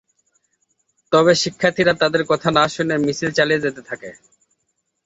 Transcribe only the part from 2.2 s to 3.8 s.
কথা না শুনে মিছিল চালিয়ে